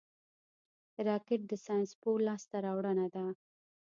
راکټ 1.07 1.41
د 1.47 1.53
ساینس 1.65 1.89
یوه 2.01 2.13
لاسته 2.27 2.55
راوړنه 2.65 3.07
ده 3.15 3.25